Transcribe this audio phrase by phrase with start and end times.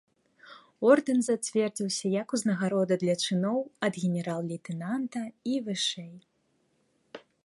[0.91, 3.57] Ордэн зацвердзіўся як узнагарода для чыноў
[3.89, 5.21] ад генерал-лейтэнанта
[5.53, 6.13] і вышэй.